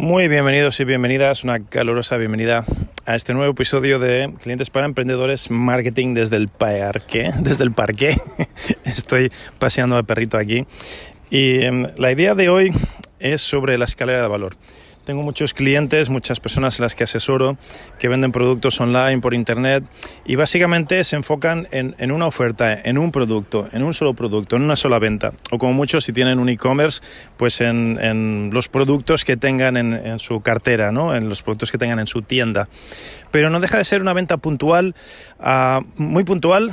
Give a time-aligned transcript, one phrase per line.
[0.00, 2.64] Muy bienvenidos y bienvenidas, una calurosa bienvenida
[3.04, 7.32] a este nuevo episodio de Clientes para Emprendedores Marketing desde el parque.
[7.40, 8.16] Desde el parque.
[8.84, 10.66] Estoy paseando al perrito aquí.
[11.30, 12.70] Y em, la idea de hoy
[13.18, 14.56] es sobre la escalera de valor.
[15.08, 17.56] Tengo muchos clientes, muchas personas a las que asesoro
[17.98, 19.82] que venden productos online por internet
[20.26, 24.64] y básicamente se enfocan en, una oferta, en un producto, en un solo producto, en
[24.64, 25.32] una sola venta.
[25.50, 27.00] O como muchos si tienen un e-commerce,
[27.38, 31.14] pues en, los productos que tengan en, su cartera, ¿no?
[31.14, 32.68] en los productos que tengan en su tienda.
[33.30, 34.94] Pero no deja de ser una venta puntual,
[35.40, 36.70] ah, muy puntual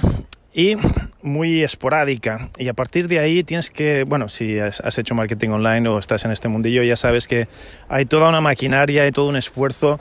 [0.55, 0.77] y
[1.21, 2.49] muy esporádica.
[2.57, 6.23] Y a partir de ahí tienes que, bueno, si has hecho marketing online o estás
[6.23, 7.47] en este mundillo, ya sabes que
[7.89, 9.99] hay toda una maquinaria y todo un esfuerzo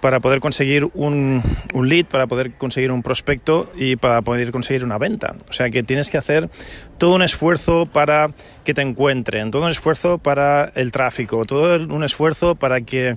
[0.00, 1.42] para poder conseguir un,
[1.74, 5.34] un, lead, para poder conseguir un prospecto y para poder conseguir una venta.
[5.48, 6.48] O sea que tienes que hacer
[6.98, 8.30] todo un esfuerzo para
[8.62, 13.16] que te encuentren, todo un esfuerzo para el tráfico, todo un esfuerzo para que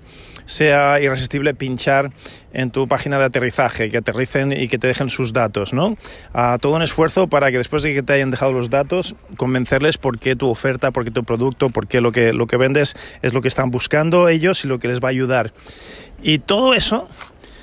[0.50, 2.12] sea irresistible pinchar
[2.54, 5.96] en tu página de aterrizaje, que aterricen y que te dejen sus datos, ¿no?
[6.34, 10.00] A todo un esfuerzo para que después de que te hayan dejado los datos, convencerles
[10.00, 12.98] por qué tu oferta, por qué tu producto, por qué lo que, lo que vendes
[13.22, 15.54] es lo que están buscando ellos y lo que les va a ayudar.
[16.24, 17.08] Y todo eso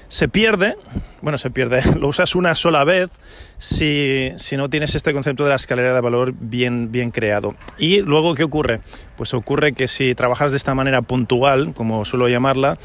[0.09, 0.77] se pierde,
[1.21, 3.11] bueno, se pierde, lo usas una sola vez
[3.59, 7.57] si, no tienes este concepto de la escalera de valor bien, bien creado.
[7.79, 8.81] Y luego, ¿qué ocurre?
[9.17, 12.79] Pues ocurre que si trabajas de esta manera puntual, como suelo llamarla,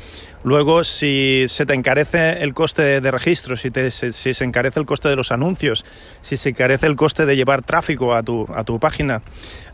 [0.43, 5.09] luego si se te encarece el coste de registro, si, si se encarece el coste
[5.09, 5.85] de los anuncios,
[6.21, 9.21] si se encarece el coste de llevar tráfico a tu, a tu página,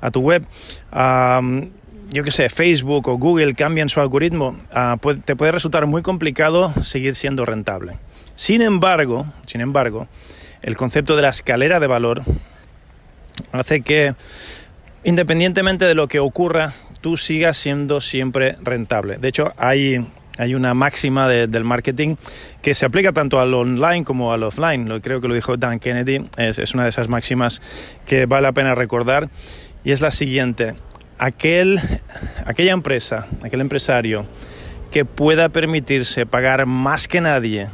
[0.02, 0.46] a tu web,
[2.12, 6.74] yo que sé, Facebook o Google cambian su algoritmo, ah, te puede resultar muy complicado
[6.82, 7.98] seguir siendo rentable.
[8.36, 10.08] Sin embargo, sin embargo,
[10.62, 12.24] el concepto de la escalera de valor
[13.52, 14.16] hace que,
[15.04, 19.18] independientemente de lo que ocurra, tú sigas siendo siempre rentable.
[19.18, 20.08] De hecho, hay,
[20.38, 22.16] hay una máxima del marketing
[22.62, 24.88] que se aplica tanto al online como al offline.
[25.02, 26.24] Creo que lo dijo Dan Kennedy.
[26.38, 27.62] Es, es una de esas máximas
[28.06, 29.30] que vale la pena recordar.
[29.84, 30.74] Y es la siguiente
[31.18, 31.80] aquel,
[32.46, 34.26] aquella empresa, aquel empresario
[34.92, 37.70] que pueda permitirse pagar más que nadie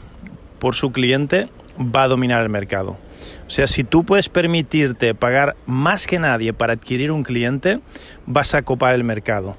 [0.59, 2.97] por su cliente, va a dominar el mercado.
[3.45, 7.79] O sea, si tú puedes permitirte pagar más que nadie para adquirir un cliente,
[8.25, 9.57] vas a copar el mercado.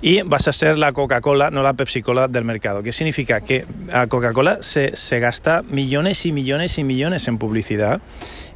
[0.00, 2.84] Y vas a ser la Coca-Cola, no la Pepsi-Cola del mercado.
[2.84, 3.40] ¿Qué significa?
[3.40, 8.00] Que a Coca-Cola se, se gasta millones y millones y millones en publicidad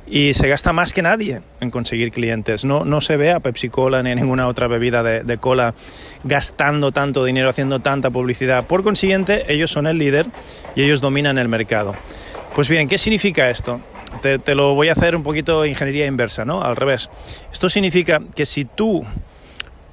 [0.06, 2.64] y se gasta más que nadie en conseguir clientes.
[2.64, 5.74] No, no se ve a Pepsi Cola ni a ninguna otra bebida de, cola
[6.24, 8.66] gastando tanto dinero, haciendo tanta publicidad.
[8.66, 10.26] Por consiguiente, ellos son el líder
[10.74, 11.94] y ellos dominan el mercado.
[12.54, 13.80] Pues bien, ¿qué significa esto?
[14.20, 16.62] Te, te lo voy a hacer un poquito ingeniería inversa, ¿no?
[16.62, 17.08] Al revés.
[17.50, 19.04] Esto significa que si tú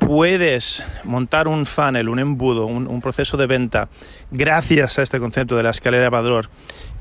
[0.10, 3.90] puedes montar un funnel, un embudo, un, proceso de venta
[4.32, 6.50] gracias a este concepto de la escalera de valor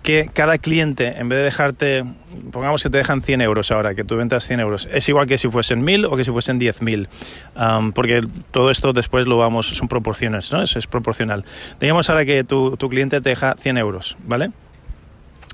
[0.03, 2.05] que cada cliente, en vez de dejarte,
[2.53, 5.39] pongamos que te dejan 100 euros ahora, que tú ventas 100 euros, es igual que
[5.39, 7.09] si fuesen 1000 o que si fuesen 10.000,
[7.57, 8.21] um, porque
[8.51, 10.63] todo esto después lo vamos, son proporciones, ¿no?
[10.63, 11.47] Es proporcional.
[11.81, 14.51] Digamos ahora que tu, tu cliente te deja 100 euros, ¿vale?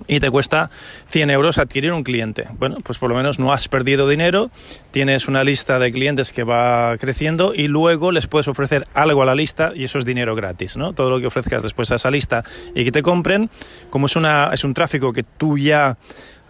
[0.07, 0.71] Y te cuesta
[1.09, 2.47] 100 euros adquirir un cliente.
[2.59, 4.51] Bueno, pues por lo menos no has perdido dinero,
[4.91, 9.27] tienes una lista de clientes que va creciendo y luego les puedes ofrecer algo a
[9.27, 10.93] la lista y eso es dinero gratis, ¿no?
[10.93, 12.45] Todo lo que ofrezcas después a esa lista
[12.75, 13.51] y que te compren,
[13.91, 15.97] como es, una, es un tráfico que tú ya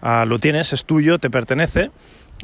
[0.01, 1.91] ah, lo tienes, es tuyo, te pertenece,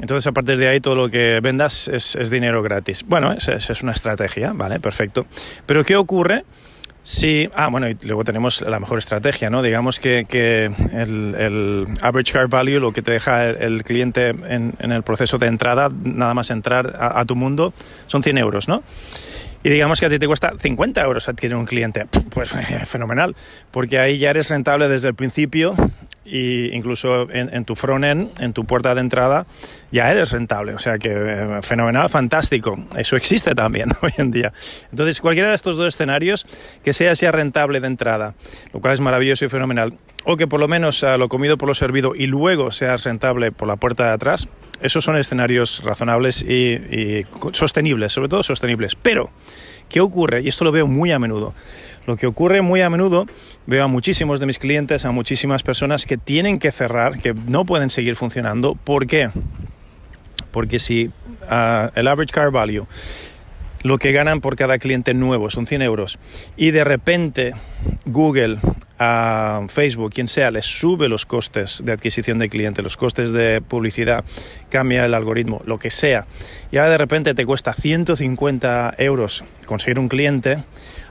[0.00, 3.04] entonces, a partir de ahí, todo lo que vendas es, dinero gratis.
[3.06, 4.80] Bueno, esa es una estrategia, ¿vale?
[4.80, 5.26] Perfecto.
[5.66, 6.44] Pero, ¿qué ocurre?
[7.04, 9.60] Sí, ah, bueno, y luego tenemos la mejor estrategia, ¿no?
[9.60, 15.02] Digamos que, que el, average car value, lo que te deja el, cliente en, el
[15.02, 17.74] proceso de entrada, nada más entrar a, a, tu mundo,
[18.06, 18.84] son 100 euros, ¿no?
[19.64, 22.06] Y digamos que a ti te cuesta 50 euros adquirir un cliente.
[22.30, 22.52] Pues
[22.86, 23.34] fenomenal,
[23.70, 25.74] porque ahí ya eres rentable desde el principio
[26.24, 29.46] y incluso en, tu front-end, en tu puerta de entrada,
[29.90, 30.74] ya eres rentable.
[30.74, 32.76] O sea que eh, fenomenal, fantástico.
[32.96, 34.52] Eso existe también hoy en día.
[34.90, 36.46] Entonces, cualquiera de estos dos escenarios,
[36.84, 38.34] que sea sea rentable de entrada,
[38.72, 41.74] lo cual es maravilloso y fenomenal, o que por lo menos lo comido por lo
[41.74, 44.48] servido y luego seas rentable por la puerta de atrás,
[44.82, 48.94] esos son escenarios razonables y, sostenibles, sobre todo sostenibles.
[48.94, 49.30] Pero,
[49.88, 50.42] ¿qué ocurre?
[50.42, 51.54] Y esto lo veo muy a menudo.
[52.06, 53.26] Lo que ocurre muy a menudo,
[53.66, 57.64] veo a muchísimos de mis clientes, a muchísimas personas que tienen que cerrar, que no
[57.64, 58.74] pueden seguir funcionando.
[58.74, 59.30] ¿Por qué?
[60.50, 62.86] Porque si uh, el average car value
[63.82, 66.18] lo que ganan por cada cliente nuevo son 100 euros.
[66.56, 67.54] Y de repente
[68.04, 68.58] Google,
[69.68, 74.24] Facebook, quien sea, les sube los costes de adquisición de cliente, los costes de publicidad,
[74.70, 76.26] cambia el algoritmo, lo que sea,
[76.70, 80.58] y ahora de repente te cuesta 150 euros conseguir un cliente,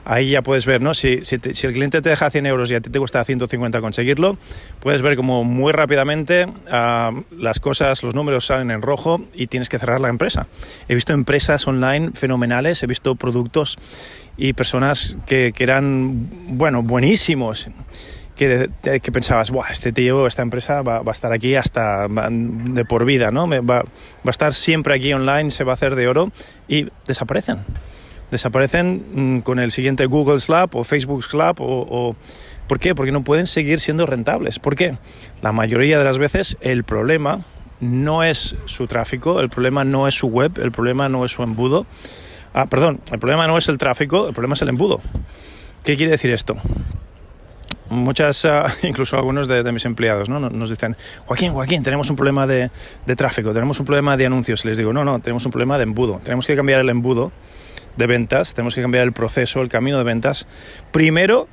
[0.04, 0.94] ahí ya puedes ver, ¿no?
[0.94, 4.36] Si, el cliente te deja 100 euros y a ti te cuesta 150 conseguirlo,
[4.80, 9.68] puedes ver como muy rápidamente uh, las cosas, los números salen en rojo y tienes
[9.68, 10.46] que cerrar la empresa.
[10.88, 13.78] He visto empresas online fenomenales, he visto productos
[14.36, 17.70] y personas que, que eran, bueno, buenísimos.
[18.34, 22.84] Que, que, pensabas, Buah, este tío, esta empresa va, va, a estar aquí hasta de
[22.84, 23.46] por vida, ¿no?
[23.46, 23.84] Va, va
[24.24, 26.30] a estar siempre aquí online, se va a hacer de oro
[26.66, 27.58] y desaparecen
[28.32, 32.16] desaparecen mm, con el siguiente Google Slap o Facebook Slap o,
[32.66, 32.94] ¿Por qué?
[32.94, 34.58] Porque no pueden seguir siendo rentables.
[34.58, 34.96] ¿Por qué?
[35.42, 37.44] La mayoría de las veces el problema
[37.80, 41.42] no es su tráfico, el problema no es su web, el problema no es su
[41.42, 41.86] embudo.
[42.54, 45.02] Ah, perdón, el problema no es el tráfico, el problema es el embudo.
[45.84, 46.56] ¿Qué quiere decir esto?
[47.90, 50.40] Muchas, uh, incluso algunos de, mis empleados, ¿no?
[50.40, 50.96] Nos dicen,
[51.26, 52.70] Joaquín, Joaquín, tenemos un problema de
[53.16, 54.64] tráfico, tenemos un problema de anuncios.
[54.64, 56.22] Les digo, no, no, tenemos un problema de embudo.
[56.24, 57.32] Tenemos que cambiar el embudo
[57.96, 60.46] de ventas, tenemos que cambiar el proceso, el camino de ventas.
[60.90, 61.48] Primero,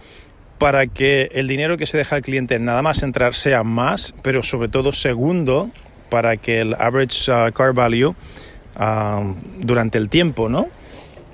[0.58, 4.44] para que el dinero que se deja al cliente nada más entrar sea más, pero
[4.44, 5.70] sobre todo segundo,
[6.10, 10.68] para que el average uh, car value uh, durante el tiempo, ¿no?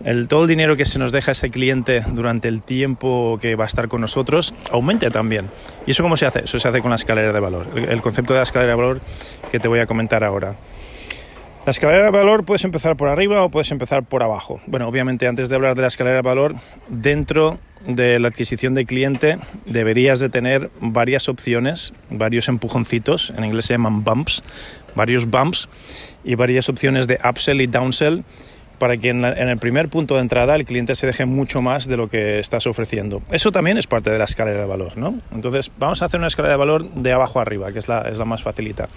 [0.04, 3.64] El, todo el dinero que se nos deja ese cliente durante el tiempo que va
[3.64, 5.50] a estar con nosotros aumente también.
[5.88, 6.42] ¿Y eso cómo se hace?
[6.42, 7.68] Eso se hace con la escalera de valor.
[7.76, 9.02] El, el concepto de la escalera de valor
[9.52, 10.56] que te voy a comentar ahora.
[11.66, 14.62] La escalera de valor puedes empezar por arriba o puedes empezar por abajo.
[14.68, 16.54] Bueno, obviamente antes de hablar de la escalera de valor,
[16.90, 17.58] dentro
[17.88, 23.74] de la adquisición de cliente deberías de tener varias opciones, varios empujoncitos, en inglés se
[23.74, 24.44] llaman bumps,
[24.94, 25.68] varios bumps
[26.24, 28.24] y varias opciones de upsell y downsell
[28.78, 31.98] para que en, el primer punto de entrada el cliente se deje mucho más de
[31.98, 33.22] lo que estás ofreciendo.
[33.32, 35.20] Eso también es parte de la escalera de valor, ¿no?
[35.34, 38.18] Entonces, vamos a hacer una escalera de valor de abajo arriba, que es la, es
[38.18, 38.90] la más facilita.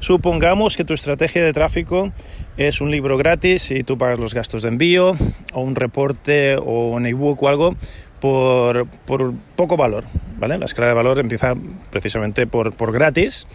[0.00, 2.12] Supongamos que tu estrategia de tráfico
[2.56, 5.16] es un libro gratis y tú pagas los gastos de envío,
[5.52, 7.76] o un reporte, o un ebook o algo,
[8.20, 10.04] por, por poco valor,
[10.38, 10.58] ¿vale?
[10.58, 11.54] La escalera de valor empieza
[11.90, 13.46] precisamente por, por gratis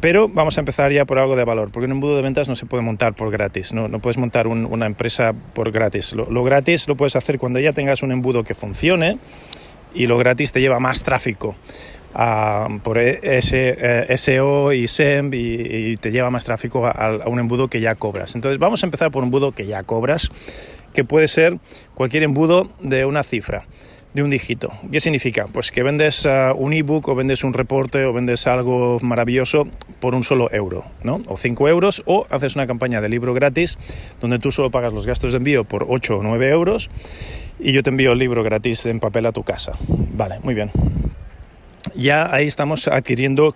[0.00, 2.56] pero vamos a empezar ya por algo de valor, porque un embudo de ventas no
[2.56, 6.14] se puede montar por gratis, no, no puedes montar un, una empresa por gratis.
[6.14, 9.18] Lo, gratis lo puedes hacer cuando ya tengas un embudo que funcione
[9.94, 11.54] y lo gratis te lleva más tráfico.
[12.82, 17.80] Por ese, eh, SEO y SEM y, te lleva más tráfico a un embudo que
[17.80, 18.34] ya cobras.
[18.34, 20.30] Entonces vamos a empezar por un embudo que ya cobras,
[20.92, 21.58] que puede ser
[21.94, 23.66] cualquier embudo de una cifra
[24.14, 24.72] de un dígito.
[24.90, 25.46] ¿Qué significa?
[25.46, 29.68] Pues que vendes uh, un ebook o vendes un reporte o vendes algo maravilloso
[30.00, 31.22] por un solo euro, ¿no?
[31.26, 33.78] O 5 euros o haces una campaña de libro gratis
[34.20, 36.90] donde tú solo pagas los gastos de envío por 8 o 9 euros
[37.58, 39.72] y yo te envío el libro gratis en papel a tu casa.
[39.88, 40.70] Vale, muy bien.
[41.94, 43.54] Ya ahí estamos adquiriendo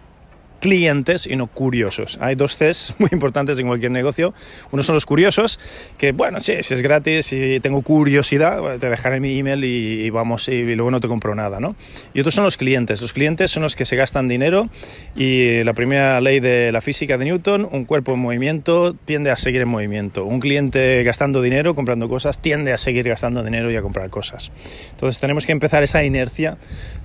[0.65, 2.17] clientes y no curiosos.
[2.23, 4.33] Hay dos Cs muy importantes en cualquier negocio.
[4.73, 5.61] Uno son los curiosos,
[5.99, 10.09] que bueno, sí, si es gratis y tengo curiosidad, te dejaré mi email y, y
[10.09, 11.77] vamos, y, y, luego no te compro nada, ¿no?
[12.15, 13.03] Y otros son los clientes.
[13.03, 14.71] Los clientes son los que se gastan dinero
[15.15, 19.37] y la primera ley de la física de Newton, un cuerpo en movimiento tiende a
[19.37, 20.25] seguir en movimiento.
[20.25, 24.51] Un cliente gastando dinero, comprando cosas, tiende a seguir gastando dinero y a comprar cosas.
[24.93, 26.57] Entonces tenemos que empezar esa inercia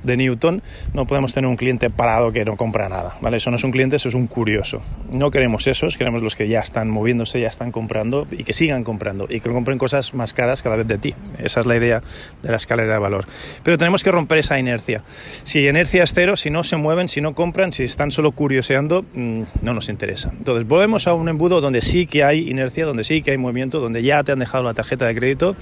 [0.03, 0.63] de Newton.
[0.93, 3.37] No podemos tener un cliente parado que no compra nada, ¿vale?
[3.37, 4.81] Eso no es un cliente, eso es un curioso.
[5.11, 8.83] No queremos esos, queremos los que ya están moviéndose, ya están comprando y que sigan
[8.83, 11.15] comprando y que compren cosas más caras cada vez de ti.
[11.37, 12.01] Esa es la idea
[12.41, 13.25] de la escalera de valor.
[13.63, 15.03] Pero tenemos que romper esa inercia.
[15.43, 19.05] Si inercia es cero, si no se mueven, si no compran, si están solo curioseando,
[19.13, 20.31] mmm, no nos interesa.
[20.37, 23.79] Entonces, volvemos a un embudo donde sí que hay inercia, donde sí que hay movimiento,
[23.79, 25.55] donde ya te han dejado la tarjeta de crédito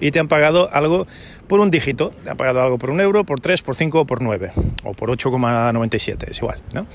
[0.00, 1.06] y te han pagado algo
[1.46, 2.12] por un dígito.
[2.28, 4.52] Han pagado algo por un euro, por tres, por cinco o por nueve.
[4.84, 6.86] O por 8,97, es igual, ¿no?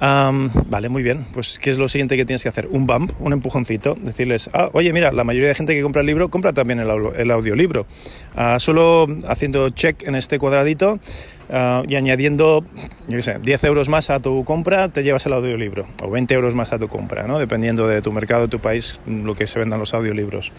[0.00, 1.26] Um, vale, muy bien.
[1.32, 2.68] Pues, ¿qué es lo siguiente que tienes que hacer?
[2.70, 3.96] Un bump, un empujoncito.
[4.00, 6.88] Decirles, ah, oye, mira, la mayoría de gente que compra el libro compra también el,
[7.16, 7.86] el audiolibro.
[8.36, 11.00] Uh, solo haciendo check en este cuadradito,
[11.50, 12.64] ah, y añadiendo,
[13.08, 16.32] yo qué sé, 10 euros más a tu compra, te llevas el audiolibro, o 20
[16.34, 17.40] euros más a tu compra, ¿no?
[17.40, 20.52] dependiendo de tu mercado, de tu país, lo que se vendan los audiolibros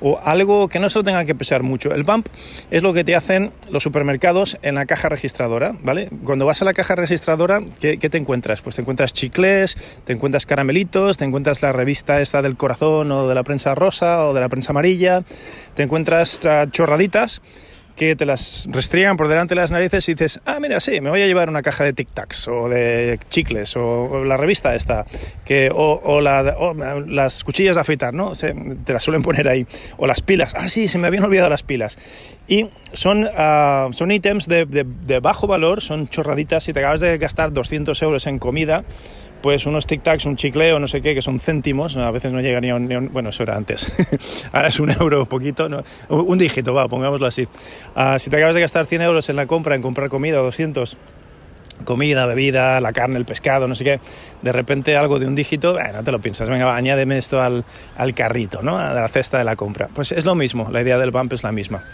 [0.00, 1.92] o algo que no se lo tenga que pesar mucho.
[1.92, 2.28] El bump
[2.70, 6.08] es lo que te hacen los supermercados en la caja registradora, ¿vale?
[6.24, 8.60] Cuando vas a la caja registradora, ¿qué, te encuentras?
[8.60, 13.28] Pues te encuentras chicles, te encuentras caramelitos, te encuentras la revista esta del corazón o
[13.28, 15.22] de la prensa rosa o de la prensa amarilla,
[15.74, 16.40] te encuentras
[16.70, 17.42] chorraditas
[17.98, 21.10] que te las restriegan por delante de las narices y dices, ah, mira, sí, me
[21.10, 25.04] voy a llevar una caja de Tic Tacs o de chicles o, la revista esta,
[25.44, 28.32] que, o, las cuchillas de afeitar, ¿no?
[28.32, 29.66] te las suelen poner ahí.
[29.98, 31.98] O las pilas, ah, sí, se me habían olvidado las pilas.
[32.46, 37.18] Y son, uh, son ítems de, de bajo valor, son chorraditas, si te acabas de
[37.18, 38.84] gastar 200 euros en comida,
[39.42, 42.40] pues unos tic-tacs, un chicle o no sé qué, que son céntimos, a veces no
[42.40, 45.68] llega ni a bueno, eso era antes, ahora es un euro poquito,
[46.08, 47.46] un dígito, va, pongámoslo así.
[47.94, 50.96] Ah, si te acabas de gastar 100 euros en la compra, en comprar comida, 200,
[51.84, 54.00] comida, bebida, la carne, el pescado, no sé qué,
[54.42, 57.64] de repente algo de un dígito, no te lo piensas, venga, añádeme esto al,
[57.96, 58.78] al, carrito, ¿no?
[58.78, 59.88] a la cesta de la compra.
[59.94, 61.84] Pues es lo mismo, la idea del bump es la misma.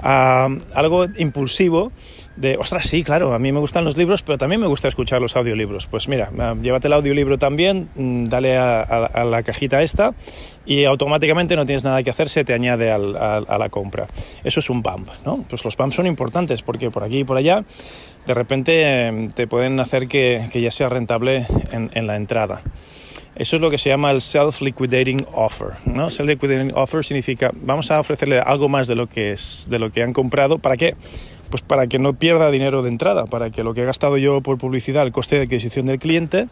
[0.00, 1.92] Ah, algo impulsivo
[2.36, 5.20] de, ostras, sí, claro, a mí me gustan los libros, pero también me gusta escuchar
[5.20, 5.86] los audiolibros.
[5.86, 10.14] Pues mira, ah, llévate el audiolibro también, mm, dale a, la cajita esta
[10.64, 14.06] y automáticamente no tienes nada que hacer, se te añade a, la compra.
[14.44, 15.44] Eso es un bump, ¿no?
[15.48, 17.64] Pues los bumps son importantes porque por aquí y por allá
[18.26, 22.62] de repente em, te pueden hacer que, ya sea rentable en, la entrada.
[23.34, 25.72] Eso es lo que se llama el self-liquidating offer.
[25.86, 26.08] ¿no?
[26.08, 30.02] Self-liquidating offer significa vamos a ofrecerle algo más de lo que es de lo que
[30.02, 30.58] han comprado.
[30.58, 30.94] ¿Para qué?
[31.52, 34.40] Pues para que no pierda dinero de entrada, para que lo que he gastado yo
[34.40, 36.48] por publicidad, el coste de adquisición del cliente,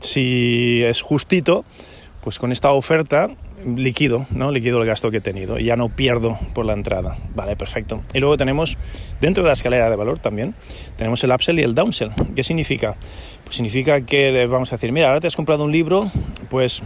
[0.00, 1.66] si es justito,
[2.22, 3.28] pues con esta oferta
[3.66, 4.50] liquido, ¿no?
[4.50, 7.18] Liquido el gasto que he tenido y ya no pierdo por la entrada.
[7.34, 8.00] Vale, perfecto.
[8.14, 8.78] Y luego tenemos,
[9.20, 10.54] dentro de la escalera de valor también,
[10.96, 12.12] tenemos el upsell y el downsell.
[12.34, 12.96] ¿Qué significa?
[13.44, 16.10] Pues significa que vamos a decir, mira, ahora te has comprado un libro,
[16.48, 16.82] pues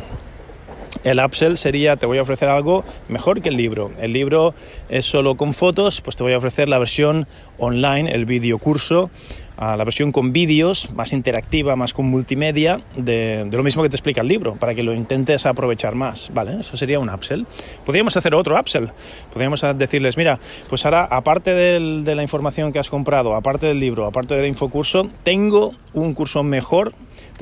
[1.05, 3.91] el upsell sería, te voy a ofrecer algo mejor que el libro.
[4.01, 4.55] El libro
[4.89, 7.27] es solo con fotos, pues te voy a ofrecer la versión
[7.59, 9.11] online, el video curso
[9.59, 14.21] la versión con vídeos, más interactiva, más con multimedia, de, lo mismo que te explica
[14.21, 16.61] el libro, para que lo intentes aprovechar más, ¿vale?
[16.61, 17.47] Eso sería un upsell.
[17.85, 18.89] Podríamos hacer otro upsell,
[19.33, 24.07] podríamos decirles, mira, pues ahora, aparte de la información que has comprado, aparte del libro,
[24.07, 26.93] aparte del infocurso, tengo un curso mejor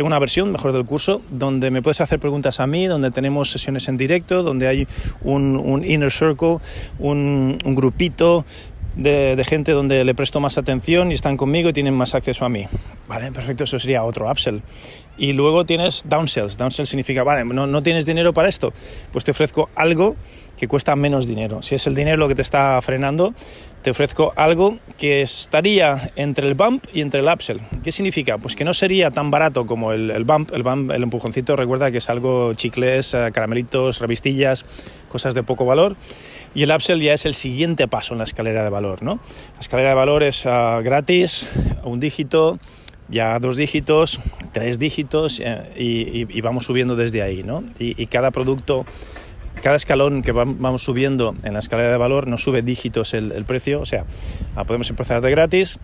[0.00, 3.50] tengo una versión mejor del curso donde me puedes hacer preguntas a mí, donde tenemos
[3.50, 4.88] sesiones en directo, donde hay
[5.20, 6.56] un, inner circle,
[6.98, 8.46] un, grupito
[8.96, 12.48] de, gente donde le presto más atención y están conmigo y tienen más acceso a
[12.48, 12.66] mí.
[13.08, 14.62] Vale, perfecto, eso sería otro upsell.
[15.20, 16.56] Y luego tienes downsells.
[16.56, 18.72] Downsell significa, vale, no, no tienes dinero para esto,
[19.12, 20.16] pues te ofrezco algo
[20.56, 21.60] que cuesta menos dinero.
[21.60, 23.34] Si es el dinero lo que te está frenando,
[23.82, 27.60] te ofrezco algo que estaría entre el bump y entre el upsell.
[27.82, 28.38] ¿Qué significa?
[28.38, 30.52] Pues que no sería tan barato como el, bump.
[30.52, 34.64] El bump, el empujoncito, recuerda que es algo chicles, eh, caramelitos, revistillas,
[35.08, 35.96] cosas de poco valor.
[36.54, 39.20] Y el upsell ya es el siguiente paso en la escalera de valor, ¿no?
[39.54, 41.48] La escalera de valor es uh, gratis,
[41.84, 42.58] un dígito,
[43.10, 44.20] ya dos dígitos,
[44.52, 47.64] tres dígitos eh, y, y, vamos subiendo desde ahí, ¿no?
[47.78, 48.84] Y, y cada producto
[49.62, 53.80] cada escalón que vamos subiendo en la escalera de valor nos sube dígitos el, precio.
[53.80, 54.06] O sea,
[54.66, 55.78] podemos empezar de gratis,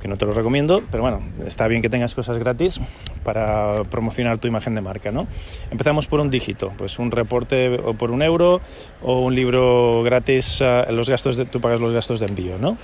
[0.00, 2.80] que no te lo recomiendo, pero bueno, está bien que tengas cosas gratis
[3.24, 5.26] para promocionar tu imagen de marca, ¿no?
[5.70, 8.62] Empezamos por un dígito, pues un reporte por un euro
[9.02, 12.78] o un libro gratis, ah, los gastos de, tú pagas los gastos de envío, ¿no?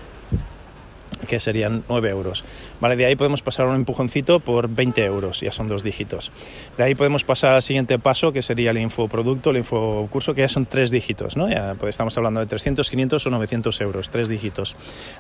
[1.26, 2.44] Que serían 9 euros.
[2.80, 6.32] Vale, de ahí podemos pasar un empujoncito por 20 euros, ya son dos dígitos.
[6.76, 10.48] De ahí podemos pasar al siguiente paso, que sería el infoproducto, el infocurso, que ya
[10.48, 11.48] son tres dígitos, ¿no?
[11.48, 14.76] Ya pues estamos hablando de 300, 500 o 900 euros, tres dígitos.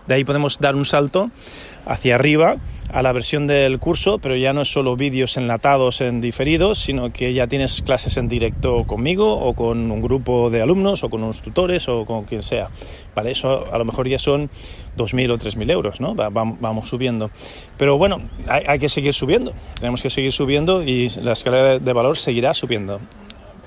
[0.06, 1.30] De ahí podemos dar un salto
[1.86, 2.56] hacia arriba
[2.94, 7.12] a la versión del curso, pero ya no es solo vídeos enlatados en diferidos, sino
[7.12, 11.24] que ya tienes clases en directo conmigo o con un grupo de alumnos o con
[11.24, 12.68] unos tutores o con quien sea.
[13.12, 14.48] Vale, eso a lo mejor ya son
[14.96, 16.14] 2.000 o 3.000 euros, ¿no?
[16.14, 17.32] vamos subiendo.
[17.76, 22.16] Pero bueno, hay, que seguir subiendo, tenemos que seguir subiendo y la escalera de valor
[22.16, 23.00] seguirá subiendo.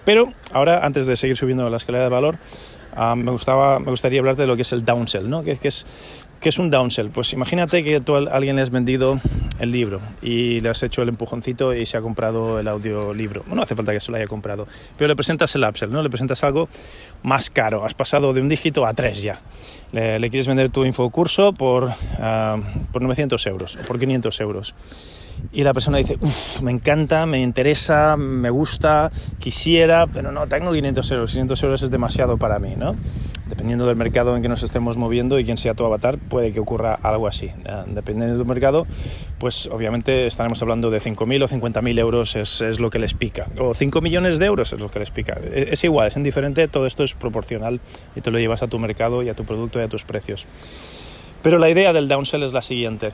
[0.05, 2.37] Pero ahora, antes de seguir subiendo la escalera de valor,
[2.95, 5.43] ah, me, gustaba, me gustaría hablarte de lo que es el downsell, ¿no?
[5.43, 7.09] que es ¿Qué es un downsell?
[7.09, 9.19] Pues imagínate que tú a alguien le has vendido
[9.59, 13.41] el libro y le has hecho el empujoncito y se ha comprado el audiolibro.
[13.41, 14.67] Bueno, no hace falta que se lo haya comprado,
[14.97, 16.03] pero le presentas el upsell, ¿no?
[16.03, 16.69] Le presentas algo
[17.23, 17.85] más caro.
[17.85, 19.41] Has pasado de un dígito a tres ya.
[19.91, 24.75] Le, quieres vender tu infocurso por, uh, por 900 euros o por 500 euros
[25.51, 26.17] y la persona dice,
[26.61, 31.91] me encanta, me interesa, me gusta, quisiera, pero no, tengo 500 euros, 500 euros es
[31.91, 32.91] demasiado para mí, ¿no?
[33.49, 36.59] Dependiendo del mercado en que nos estemos moviendo y quién sea tu avatar, puede que
[36.59, 37.47] ocurra algo así.
[37.47, 38.85] Eh, dependiendo del mercado,
[39.39, 43.47] pues obviamente estaremos hablando de 5.000 o 50.000 euros es, es, lo que les pica,
[43.59, 45.39] o 5 millones de euros es lo que les pica.
[45.53, 47.79] Es, es igual, es indiferente, todo esto es proporcional
[48.15, 50.47] y te lo llevas a tu mercado y a tu producto y a tus precios.
[51.43, 53.11] Pero la idea del downsell es la siguiente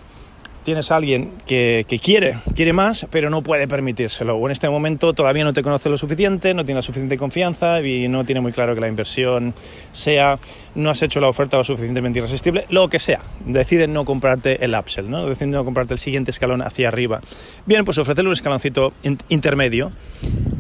[0.63, 4.36] tienes a alguien que, quiere, quiere más, pero no puede permitírselo.
[4.38, 7.82] O en este momento todavía no te conoce lo suficiente, no tiene la suficiente confianza
[7.82, 9.53] y no tiene muy claro que la inversión
[9.91, 10.39] sea,
[10.75, 13.22] no has hecho la oferta lo suficientemente irresistible, lo que sea.
[13.46, 15.27] Deciden no comprarte el upsell, ¿no?
[15.27, 17.22] Deciden no comprarte el siguiente escalón hacia arriba.
[17.65, 18.93] Bien, pues ofrecerle un escaloncito
[19.29, 19.91] intermedio,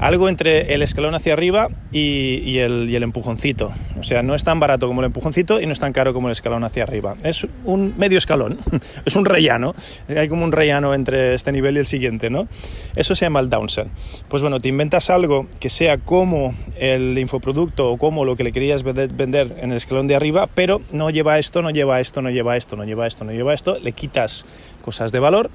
[0.03, 3.71] algo entre el escalón hacia arriba y, el, empujoncito.
[3.97, 6.27] O sea, no es tan barato como el empujoncito y no es tan caro como
[6.27, 7.15] el escalón hacia arriba.
[7.23, 8.59] Es un medio escalón,
[9.05, 9.73] es un rellano
[10.09, 12.47] hay como un rellano entre este nivel y el siguiente, ¿no?
[12.95, 13.87] Eso se llama el downsell.
[14.27, 18.51] Pues bueno, te inventas algo que sea como el infoproducto o como lo que le
[18.51, 22.29] querías vender en el escalón de arriba, pero no lleva esto, no lleva esto, no
[22.29, 24.45] lleva esto, no lleva esto, no lleva esto, le quitas
[24.81, 25.49] cosas de valor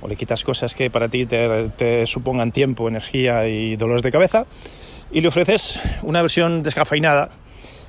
[0.00, 4.46] o le quitas cosas que para ti te, supongan tiempo, energía y dolores de cabeza
[5.12, 7.30] y le ofreces una versión descafeinada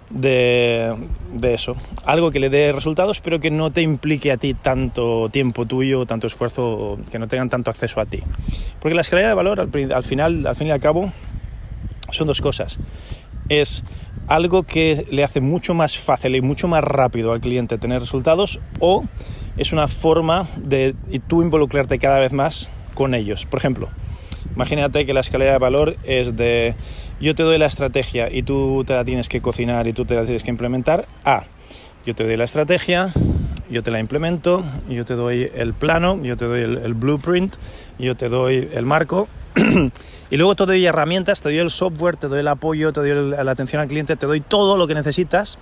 [0.10, 0.94] de,
[1.34, 1.76] de, eso.
[2.04, 6.06] Algo que le dé resultados, pero que no te implique a ti tanto tiempo tuyo,
[6.06, 8.20] tanto esfuerzo, que no tengan tanto acceso a ti.
[8.80, 11.14] Porque la escalera de valor, al, al final, al fin y al cabo,
[12.12, 12.80] son dos cosas.
[13.52, 13.84] Es
[14.28, 18.62] algo que le hace mucho más fácil y mucho más rápido al cliente tener resultados
[18.80, 19.04] o
[19.58, 20.96] es una forma de
[21.28, 23.46] tú involucrarte cada vez más con ellos.
[23.46, 23.90] Por ejemplo,
[24.56, 26.76] imagínate que la escalera de valor es de
[27.20, 30.16] yo te doy la estrategia y tú te la tienes que cocinar y tú te
[30.16, 31.44] la tienes que implementar, A,
[32.06, 33.12] yo te doy la estrategia,
[33.70, 37.58] yo te la implemento, yo te doy el plano, yo te doy el, el blueprint,
[38.00, 39.28] yo te doy el marco
[40.32, 43.32] y luego te doy herramientas, te doy el software, te doy el apoyo, te doy
[43.44, 45.58] la atención al cliente, te doy todo lo que necesitas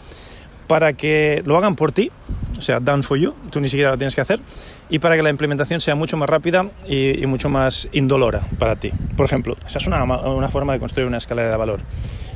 [0.67, 2.11] para que lo hagan por ti,
[2.55, 4.39] o sea, done for you, tú ni siquiera lo tienes que hacer,
[4.87, 8.75] y para que la implementación sea mucho más rápida y, y mucho más indolora para
[8.75, 8.91] ti.
[9.17, 11.79] Por ejemplo, esa es una, una, forma de construir una escalera de valor,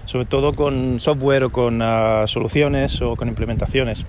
[0.06, 4.06] sobre todo con software o con uh, soluciones o con implementaciones.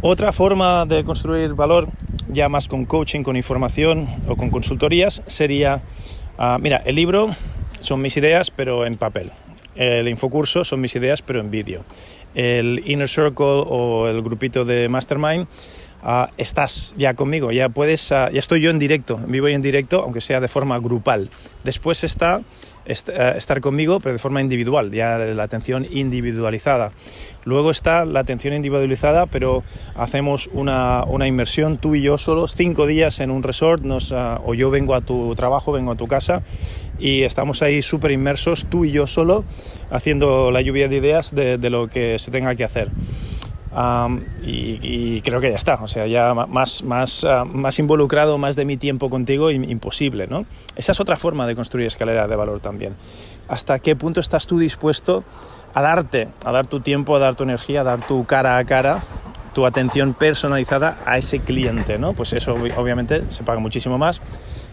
[0.00, 1.88] Otra forma de construir valor,
[2.28, 5.82] ya más con coaching, con información o con consultorías, sería,
[6.38, 7.34] uh, mira, el libro
[7.80, 9.30] son mis ideas, pero en papel.
[9.74, 11.84] El infocurso son mis ideas, pero en vídeo.
[12.34, 15.46] El Inner Circle o el grupito de Mastermind,
[16.02, 19.62] uh, estás ya conmigo, ya puedes, uh, ya estoy yo en directo, vivo y en
[19.62, 21.30] directo, aunque sea de forma grupal.
[21.64, 22.42] Después está
[22.88, 26.92] estar conmigo, pero de forma individual, ya la atención individualizada.
[27.44, 29.62] Luego está la atención individualizada, pero
[29.94, 34.40] hacemos una, una inmersión tú y yo solos, cinco días en un resort, nos, uh,
[34.44, 36.42] o yo vengo a tu trabajo, vengo a tu casa
[36.98, 39.44] y estamos ahí súper inmersos, tú y yo solo,
[39.90, 42.90] haciendo la lluvia de ideas de, de lo que se tenga que hacer.
[44.42, 48.64] Y, creo que ya está, o sea, ya más, más, uh, más involucrado, más de
[48.64, 50.46] mi tiempo contigo, imposible, ¿no?
[50.76, 52.94] Esa es otra forma de construir escalera de valor también.
[53.48, 55.24] ¿Hasta qué punto estás tú dispuesto
[55.74, 58.64] a darte, a dar tu tiempo, a dar tu energía, a dar tu cara a
[58.64, 59.02] cara,
[59.54, 62.14] tu atención personalizada a ese cliente, ¿no?
[62.14, 64.20] Pues eso obviamente se paga muchísimo más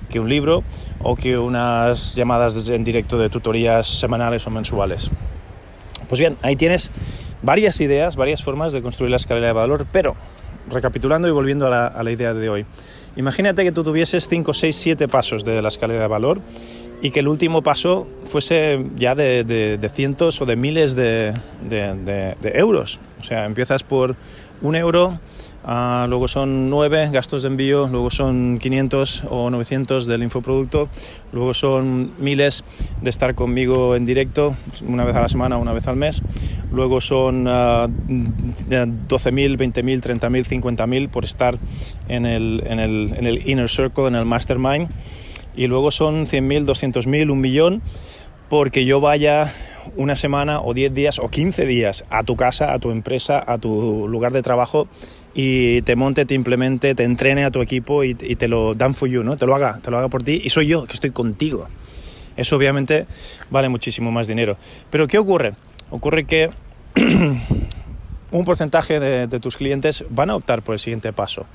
[0.09, 0.63] que un libro
[1.01, 5.11] o que unas llamadas en directo de tutorías semanales o mensuales.
[6.07, 6.91] Pues bien, ahí tienes
[7.45, 10.15] varias ideas, varias formas de construir la escalera de valor, pero
[10.69, 12.65] recapitulando y volviendo a la, idea de hoy,
[13.15, 16.41] imagínate que tú tuvieses 5, 6, 7 pasos de la escalera de valor
[17.01, 21.33] y que el último paso fuese ya de cientos o de miles de,
[21.69, 22.99] de, euros.
[23.21, 24.15] O sea, empiezas por
[24.61, 25.19] un euro,
[25.65, 30.89] Uh, luego son 9 gastos de envío, luego son 500 o 900 del infoproducto,
[31.31, 32.63] luego son miles
[33.01, 34.55] de estar conmigo en directo
[34.87, 36.21] una vez a la semana, una vez al mes,
[36.71, 41.57] luego son uh, 12.000, 20.000, 30.000, 50.000 por estar
[42.09, 44.89] en el, inner circle, en el mastermind,
[45.55, 47.81] y luego son 100.000, 200.000, un millón
[48.49, 49.51] porque yo vaya
[49.97, 53.57] una semana o 10 días o 15 días a tu casa, a tu empresa, a
[53.57, 54.87] tu lugar de trabajo
[55.35, 58.95] y te monte, te implemente, te entrene a tu equipo y, y, te lo dan
[58.95, 59.37] for you, ¿no?
[59.37, 61.67] Te lo haga, te lo haga por ti y soy yo que estoy contigo.
[62.37, 63.05] Eso obviamente
[63.49, 64.57] vale muchísimo más dinero.
[64.89, 65.53] Pero ¿qué ocurre?
[65.89, 66.49] Ocurre que
[68.31, 71.45] un porcentaje de, de tus clientes van a optar por el siguiente paso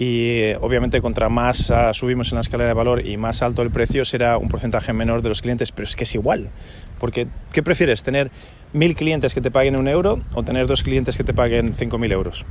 [0.00, 3.72] y obviamente contra más uh, subimos en la escalera de valor y más alto el
[3.72, 6.50] precio será un porcentaje menor de los clientes, pero es que es igual,
[7.00, 8.04] porque ¿qué prefieres?
[8.04, 8.30] ¿Tener
[8.72, 11.98] mil clientes que te paguen un euro o tener dos clientes que te paguen cinco
[11.98, 12.46] mil euros?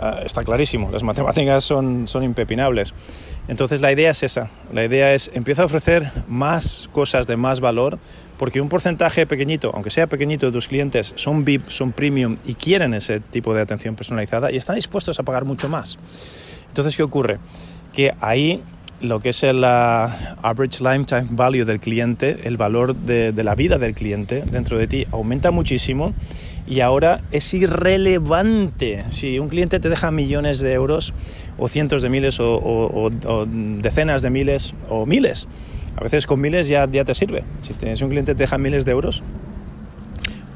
[0.00, 2.94] Ah, está clarísimo, las matemáticas son, son impepinables.
[3.48, 7.60] Entonces la idea es esa, la idea es empieza a ofrecer más cosas de más
[7.60, 7.98] valor,
[8.38, 12.54] porque un porcentaje pequeñito, aunque sea pequeñito de tus clientes, son VIP, son premium y
[12.54, 15.98] quieren ese tipo de atención personalizada y están dispuestos a pagar mucho más.
[16.68, 17.38] Entonces, ¿qué ocurre?
[17.92, 18.62] Que ahí
[19.00, 23.94] lo que es el average lifetime value del cliente, el valor de, la vida del
[23.94, 26.14] cliente dentro de ti aumenta muchísimo
[26.66, 31.14] y ahora es irrelevante si un cliente te deja millones de euros
[31.58, 33.10] o cientos de miles o,
[33.80, 35.48] decenas de miles o miles.
[35.96, 37.44] A veces con miles ya, ya te sirve.
[37.62, 39.22] Si tienes un cliente te deja miles de euros,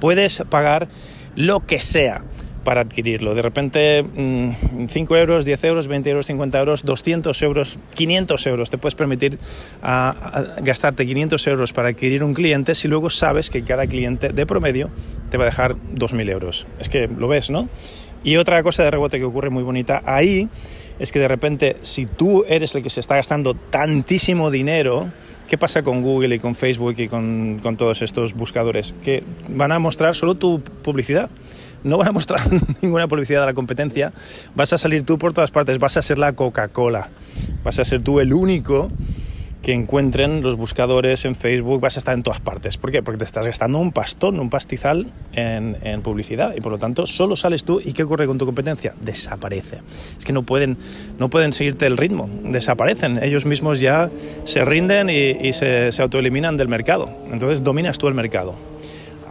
[0.01, 0.89] puedes pagar
[1.35, 2.23] lo que sea
[2.65, 3.35] para adquirirlo.
[3.35, 8.71] De repente 5 mm, euros, 10 euros, 20 euros, 50 euros, 200 euros, 500 euros.
[8.71, 9.39] Te puedes permitir
[9.83, 14.91] gastarte 500 euros para adquirir un cliente si luego sabes que cada cliente de promedio
[15.31, 16.67] te va a dejar 2.000 euros.
[16.79, 17.69] Es que lo ves, ¿no?
[18.25, 20.49] Y otra cosa de rebote que ocurre muy bonita ahí
[20.99, 25.11] es que de repente si tú eres el que se está gastando tantísimo dinero,
[25.53, 28.95] ¿Qué pasa con Google y con Facebook y con, con, todos estos buscadores?
[29.05, 31.29] Que van a mostrar solo tu publicidad
[31.85, 32.41] no van a mostrar
[32.83, 34.13] ninguna publicidad de la competencia,
[34.55, 37.11] vas a salir tú por todas partes, vas a ser la Coca-Cola,
[37.65, 38.89] vas a ser tú el único
[39.63, 42.77] que encuentren los buscadores en Facebook, vas a estar en todas partes.
[42.77, 43.03] ¿Por qué?
[43.03, 47.37] Porque te estás gastando un pastón, un pastizal en, publicidad y por lo tanto solo
[47.37, 48.93] sales tú y ¿qué ocurre con tu competencia?
[49.01, 49.79] Desaparece.
[50.19, 50.77] Es que no pueden,
[51.19, 53.23] no pueden seguirte el ritmo, desaparecen.
[53.23, 54.11] Ellos mismos ya
[54.43, 57.09] se rinden y, se autoeliminan del mercado.
[57.31, 58.72] Entonces dominas tú el mercado.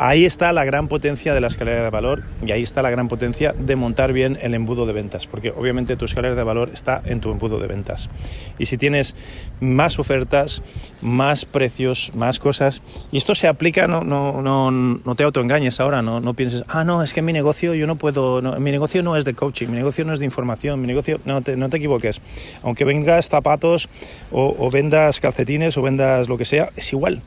[0.04, 3.08] Ahí está la gran potencia de la escalera de valor y ahí está la gran
[3.08, 7.04] potencia de montar bien el embudo de ventas, porque obviamente tu escalera de valor está
[7.06, 8.10] en tu embudo de ventas.
[8.58, 9.16] Y si tienes
[9.60, 10.64] más ofertas,
[11.04, 16.02] más precios, más cosas, y esto se aplica, no, no, no, no te autoengañes ahora,
[16.02, 19.16] no, no pienses, ah, no, es que mi negocio yo no puedo, mi negocio no
[19.18, 21.78] es de coaching, mi negocio no es de información, mi negocio, no te, no te
[21.78, 22.22] equivoques,
[22.64, 23.88] aunque vengas zapatos
[24.32, 27.22] o vendas calcetines o vendas lo que sea, es igual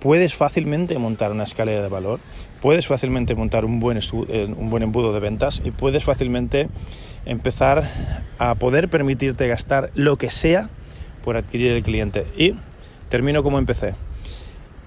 [0.00, 2.20] puedes fácilmente montar una escalera de valor,
[2.60, 6.68] puedes fácilmente montar un buen, eh, un buen embudo de ventas y puedes fácilmente
[7.26, 7.88] empezar
[8.38, 10.70] a poder permitirte gastar lo que sea
[11.22, 12.26] por adquirir el cliente.
[12.36, 12.54] Y
[13.08, 13.94] termino como empecé.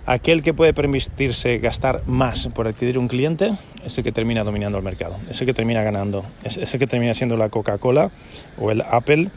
[0.05, 3.53] Aquel que puede permitirse gastar más por adquirir un cliente
[3.85, 6.87] es el que termina dominando el mercado, es el que termina ganando, es, el que
[6.87, 8.11] termina siendo la Coca-Cola
[8.59, 9.29] o el Apple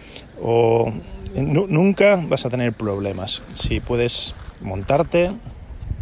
[0.42, 0.92] o
[1.36, 5.30] nunca vas a tener problemas si puedes montarte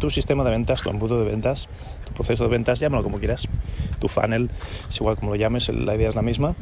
[0.05, 1.67] tu sistema de ventas, tu embudo de ventas,
[2.05, 3.47] tu proceso de ventas, llámalo como quieras,
[3.97, 4.51] tu funnel,
[4.87, 6.53] es igual como lo llames, la idea es la misma,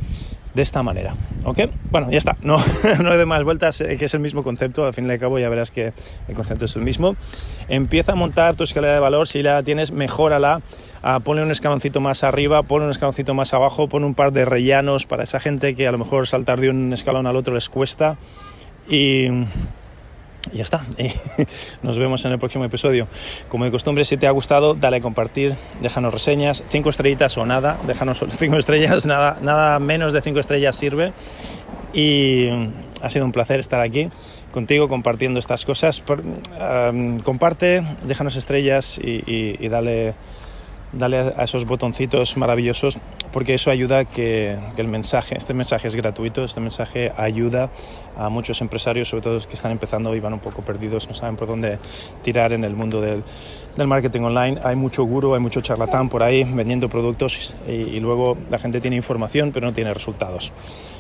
[0.53, 1.13] de esta manera.
[1.43, 1.59] ¿Ok?
[1.91, 2.55] Bueno, ya está, no,
[3.03, 5.49] no le más vueltas, que es el mismo concepto, al fin y al cabo ya
[5.49, 5.91] verás que
[6.29, 7.17] el concepto es el mismo.
[7.67, 10.61] Empieza a montar tu escalera de valor, si la tienes, mejórala,
[11.03, 14.45] uh, ponle un escaloncito más arriba, ponle un escaloncito más abajo, pon un par de
[14.45, 17.67] rellanos para esa gente que a lo mejor saltar de un escalón al otro les
[17.67, 18.15] cuesta
[18.87, 19.27] y
[20.51, 20.85] y ya está.
[21.83, 23.07] nos vemos en el próximo episodio.
[23.49, 27.45] Como de costumbre, si te ha gustado, dale a compartir, déjanos reseñas, cinco estrellitas o
[27.45, 31.13] nada, déjanos cinco estrellas, nada, nada menos de cinco estrellas sirve.
[31.93, 32.49] Y
[33.01, 34.09] ha sido un placer estar aquí
[34.51, 36.03] contigo compartiendo estas cosas.
[37.23, 39.23] comparte, déjanos estrellas y,
[39.63, 40.15] y dale
[40.93, 42.97] dale a esos botoncitos maravillosos
[43.33, 47.71] porque eso ayuda a que, el mensaje, este mensaje es gratuito, este mensaje ayuda
[48.15, 51.15] a muchos empresarios, sobre todo los que están empezando y van un poco perdidos, no
[51.15, 51.79] saben por dónde
[52.21, 53.23] tirar en el mundo del,
[53.75, 54.61] marketing online.
[54.63, 58.95] Hay mucho guru, hay mucho charlatán por ahí vendiendo productos y luego la gente tiene
[58.95, 60.53] información pero no tiene resultados.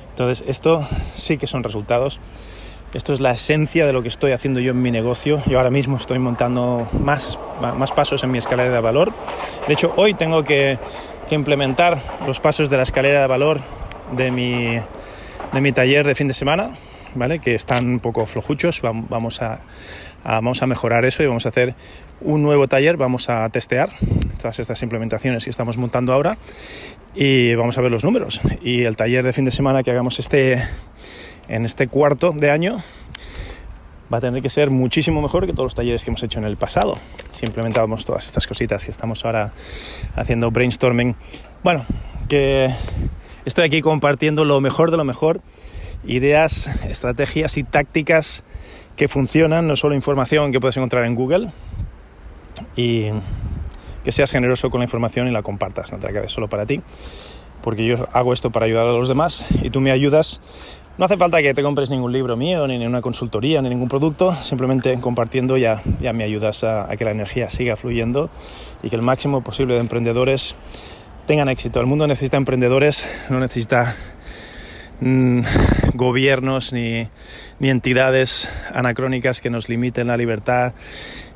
[0.09, 2.19] Entonces esto sí que son resultados
[2.93, 5.41] esto es la esencia de lo que estoy haciendo yo en mi negocio.
[5.47, 9.11] Yo ahora mismo estoy montando más, más pasos en mi escalera de valor.
[9.67, 10.77] De hecho, hoy tengo que,
[11.29, 13.61] implementar los pasos de la escalera de valor
[14.15, 14.79] de mi,
[15.53, 16.71] de mi taller de fin de semana,
[17.15, 17.39] ¿vale?
[17.39, 18.81] que están un poco flojuchos.
[18.81, 19.59] Vamos a,
[20.23, 21.75] vamos a mejorar eso y vamos a hacer
[22.21, 22.97] un nuevo taller.
[22.97, 23.89] Vamos a testear
[24.37, 26.37] todas estas implementaciones que estamos montando ahora
[27.15, 28.41] y vamos a ver los números.
[28.61, 30.61] Y el taller de fin de semana que hagamos este
[31.49, 32.81] en este cuarto de año
[34.13, 36.45] va a tener que ser muchísimo mejor que todos los talleres que hemos hecho en
[36.45, 36.99] el pasado.
[37.31, 39.51] Si implementamos todas estas cositas que estamos ahora
[40.15, 41.15] haciendo brainstorming.
[41.63, 41.83] Bueno,
[42.29, 42.69] que
[43.43, 45.41] estoy aquí compartiendo lo mejor de lo mejor,
[46.05, 48.43] ideas, estrategias y tácticas
[48.95, 51.49] que funcionan, no solo información que puedes encontrar en Google.
[52.75, 53.07] Y
[54.03, 56.65] que seas generoso con la información y la compartas, no te la quedes solo para
[56.65, 56.81] ti,
[57.63, 60.41] porque yo hago esto para ayudar a los demás y tú me ayudas
[60.97, 64.35] no hace falta que te compres ningún libro mío, ni una consultoría, ni ningún producto,
[64.41, 68.29] simplemente compartiendo ya, ya me ayudas a, que la energía siga fluyendo
[68.83, 70.55] y que el máximo posible de emprendedores
[71.25, 71.79] tengan éxito.
[71.79, 73.95] El mundo necesita emprendedores, no necesita
[75.01, 75.41] mm,
[75.95, 77.07] gobiernos ni,
[77.59, 80.73] ni entidades anacrónicas que nos limiten la libertad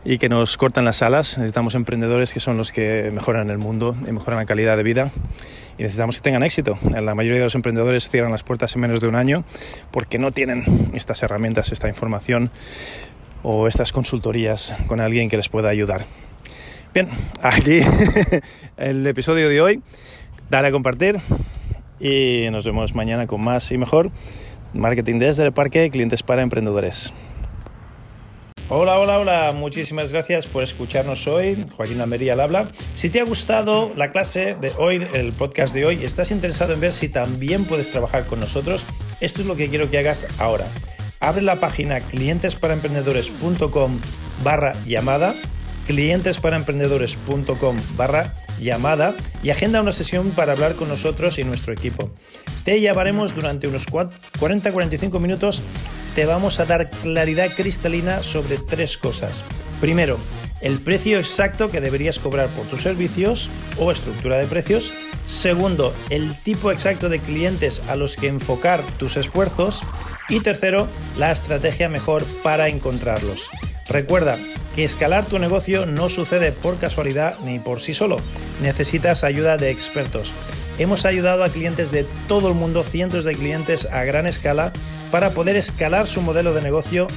[0.09, 1.37] y que nos cortan las alas.
[1.37, 5.11] Necesitamos emprendedores que son los que mejoran el mundo y mejoran la calidad de vida.
[5.77, 6.79] Y necesitamos que tengan éxito.
[6.89, 9.43] La mayoría de los emprendedores cierran las puertas en menos de un año
[9.91, 12.51] porque no tienen estas herramientas, esta información
[13.43, 16.05] o estas consultorías con alguien que les pueda ayudar.
[16.93, 17.09] Bien,
[17.41, 17.81] aquí
[18.77, 19.83] el episodio de hoy.
[20.49, 21.17] Dale a compartir
[21.99, 24.11] y nos vemos mañana con más y mejor
[24.73, 27.11] marketing desde el parque, clientes para emprendedores.
[28.69, 31.56] Hola, hola, hola, muchísimas gracias por escucharnos hoy.
[31.77, 32.67] Joaquín Almería al habla.
[32.95, 36.82] Si te ha gustado la clase de hoy, el podcast de hoy, estás interesado en
[36.82, 38.86] ver si también puedes trabajar con nosotros,
[39.21, 40.65] esto es lo que quiero que hagas ahora.
[41.21, 43.99] Abre la página clientesparaemprendedores.com
[44.43, 45.34] barra llamada
[45.88, 52.12] clientesparaemprendedores.com barra llamada y agenda una sesión para hablar con nosotros y nuestro equipo.
[52.65, 55.63] Te llamaremos durante unos 40-45 minutos.
[56.17, 59.43] Te vamos a dar claridad cristalina sobre tres cosas.
[59.80, 60.17] Primero,
[60.62, 64.91] el precio exacto que deberías cobrar por tus servicios o estructura de precios.
[65.27, 69.84] Segundo, el tipo exacto de clientes a los que enfocar tus esfuerzos.
[70.27, 70.88] Y tercero,
[71.19, 73.47] la estrategia mejor para encontrarlos.
[73.88, 74.39] Recuerda
[74.75, 78.17] que escalar tu negocio no sucede por casualidad ni por sí solo.
[78.63, 80.34] Necesitas ayuda de expertos.
[80.79, 84.71] Hemos ayudado a clientes de todo el mundo, cientos de clientes a gran escala,
[85.11, 87.07] para poder escalar su modelo de negocio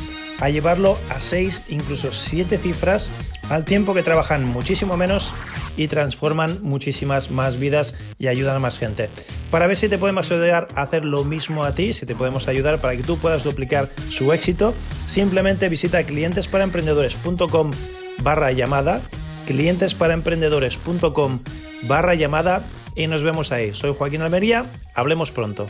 [0.41, 3.13] a llevarlo a 6, incluso 7 cifras,
[3.51, 5.35] al tiempo que trabajan muchísimo menos
[5.77, 9.11] y transforman muchísimas más vidas y ayudan a más gente.
[9.51, 12.49] Para ver si te podemos ayudar a hacer lo mismo a ti, si te podemos
[12.49, 14.73] ayudar para que tú puedas duplicar su éxito,
[15.07, 17.71] simplemente visita clientesparaemprendedores.com
[18.23, 19.03] barra llamada,
[19.47, 21.41] clientesparaemprendedores.com
[21.83, 22.63] barra llamada
[22.95, 23.73] y nos vemos ahí.
[23.73, 25.69] Soy Joaquín Almería, hablemos pronto.